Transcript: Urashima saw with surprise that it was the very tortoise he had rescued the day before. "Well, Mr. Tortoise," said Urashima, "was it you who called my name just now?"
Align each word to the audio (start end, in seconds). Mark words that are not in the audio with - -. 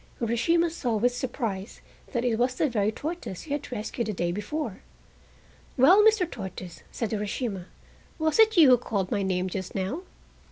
Urashima 0.19 0.71
saw 0.71 0.95
with 0.97 1.15
surprise 1.15 1.79
that 2.11 2.25
it 2.25 2.37
was 2.39 2.55
the 2.55 2.67
very 2.67 2.91
tortoise 2.91 3.41
he 3.43 3.51
had 3.53 3.71
rescued 3.71 4.07
the 4.07 4.13
day 4.13 4.31
before. 4.31 4.81
"Well, 5.77 6.01
Mr. 6.01 6.27
Tortoise," 6.27 6.81
said 6.91 7.11
Urashima, 7.13 7.65
"was 8.17 8.39
it 8.39 8.57
you 8.57 8.69
who 8.71 8.77
called 8.79 9.11
my 9.11 9.21
name 9.21 9.47
just 9.47 9.75
now?" 9.75 10.01